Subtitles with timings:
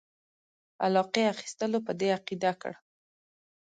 [0.85, 2.73] علاقې اخیستلو په دې عقیده کړ.